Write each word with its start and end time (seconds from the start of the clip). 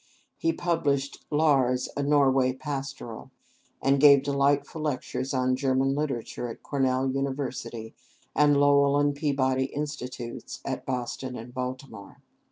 He 0.39 0.51
published 0.51 1.23
"Lars, 1.29 1.87
a 1.95 2.01
Norway 2.01 2.53
pastoral," 2.53 3.29
and 3.83 3.99
gave 3.99 4.23
delightful 4.23 4.81
lectures 4.81 5.31
on 5.31 5.55
German 5.55 5.93
literature 5.93 6.47
at 6.49 6.63
Cornell 6.63 7.11
University, 7.11 7.93
and 8.35 8.57
Lowell 8.57 8.97
and 8.97 9.13
Peabody 9.13 9.65
Institutes, 9.65 10.59
at 10.65 10.87
Boston 10.87 11.35
and 11.35 11.53
Baltimore. 11.53 12.23